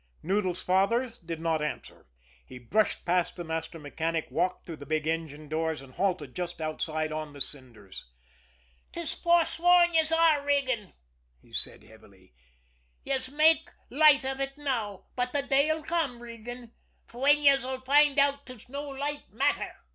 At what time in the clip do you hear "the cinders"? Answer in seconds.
7.33-8.07